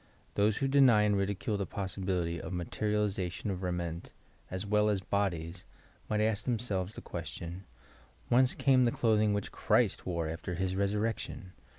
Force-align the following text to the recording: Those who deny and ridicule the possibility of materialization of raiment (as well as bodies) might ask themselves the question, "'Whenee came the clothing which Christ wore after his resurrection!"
Those 0.33 0.57
who 0.57 0.67
deny 0.67 1.03
and 1.03 1.15
ridicule 1.15 1.57
the 1.57 1.67
possibility 1.67 2.41
of 2.41 2.53
materialization 2.53 3.51
of 3.51 3.61
raiment 3.61 4.13
(as 4.49 4.65
well 4.65 4.89
as 4.89 4.99
bodies) 4.99 5.63
might 6.09 6.21
ask 6.21 6.43
themselves 6.43 6.95
the 6.95 7.01
question, 7.01 7.65
"'Whenee 8.27 8.57
came 8.57 8.85
the 8.85 8.91
clothing 8.91 9.31
which 9.31 9.51
Christ 9.51 10.07
wore 10.07 10.27
after 10.27 10.55
his 10.55 10.75
resurrection!" 10.75 11.53